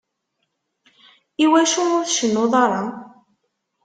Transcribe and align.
Iwacu 1.43 1.81
ur 1.97 2.03
tcennuḍ 2.05 2.53
ara? 2.63 2.83